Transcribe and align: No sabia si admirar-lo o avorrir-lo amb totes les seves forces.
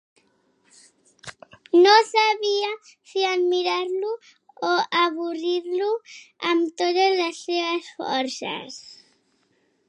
No 1.83 1.91
sabia 2.11 2.71
si 3.11 3.25
admirar-lo 3.33 4.15
o 4.71 4.73
avorrir-lo 5.03 5.91
amb 6.53 6.73
totes 6.83 7.15
les 7.21 7.45
seves 7.51 7.93
forces. 8.01 8.81